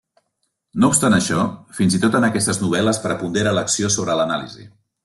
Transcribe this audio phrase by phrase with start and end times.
[0.83, 1.43] No obstant això,
[1.81, 4.69] fins i tot en aquestes novel·les prepondera l'acció sobre l'anàlisi.